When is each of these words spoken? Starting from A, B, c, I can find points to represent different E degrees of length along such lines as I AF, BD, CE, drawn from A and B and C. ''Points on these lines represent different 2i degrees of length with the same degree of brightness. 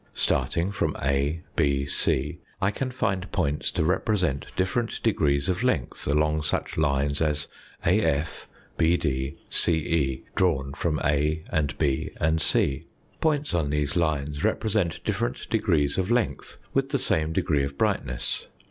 Starting 0.15 0.71
from 0.71 0.97
A, 1.03 1.41
B, 1.55 1.85
c, 1.85 2.39
I 2.59 2.71
can 2.71 2.89
find 2.89 3.31
points 3.31 3.71
to 3.73 3.83
represent 3.83 4.47
different 4.55 4.93
E 4.93 4.99
degrees 5.03 5.47
of 5.47 5.61
length 5.61 6.07
along 6.07 6.41
such 6.41 6.75
lines 6.75 7.21
as 7.21 7.47
I 7.85 7.91
AF, 7.91 8.47
BD, 8.79 9.35
CE, 9.51 10.25
drawn 10.33 10.73
from 10.73 10.99
A 11.03 11.43
and 11.51 11.77
B 11.77 12.09
and 12.19 12.41
C. 12.41 12.87
''Points 13.21 13.53
on 13.53 13.69
these 13.69 13.95
lines 13.95 14.43
represent 14.43 15.03
different 15.03 15.37
2i 15.37 15.49
degrees 15.49 15.99
of 15.99 16.09
length 16.09 16.57
with 16.73 16.89
the 16.89 16.97
same 16.97 17.31
degree 17.31 17.63
of 17.63 17.77
brightness. 17.77 18.47